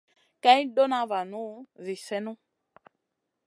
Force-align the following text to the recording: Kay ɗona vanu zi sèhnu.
Kay 0.43 0.61
ɗona 0.75 0.99
vanu 1.09 1.41
zi 1.83 1.95
sèhnu. 2.05 2.31